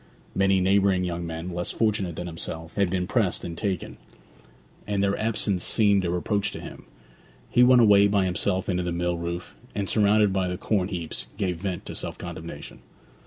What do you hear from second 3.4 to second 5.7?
and taken; and their absence